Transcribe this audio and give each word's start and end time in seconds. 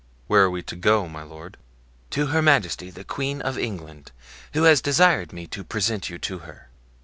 "Where 0.25 0.45
are 0.45 0.49
we 0.49 0.63
to 0.63 0.75
go, 0.75 1.07
my 1.07 1.21
lord?" 1.21 1.57
"To 2.09 2.25
Her 2.25 2.41
Majesty 2.41 2.89
the 2.89 3.03
Queen 3.03 3.39
of 3.39 3.55
England, 3.59 4.11
who 4.53 4.63
has 4.63 4.81
desired 4.81 5.31
me 5.31 5.45
to 5.49 5.63
present 5.63 6.09
you 6.09 6.17
to 6.17 6.39
her." 6.39 6.69